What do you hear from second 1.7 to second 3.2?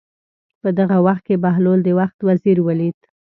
د وخت وزیر ولید.